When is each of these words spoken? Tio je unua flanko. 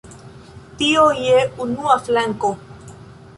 Tio 0.79 1.03
je 1.25 1.35
unua 1.67 1.99
flanko. 2.09 2.51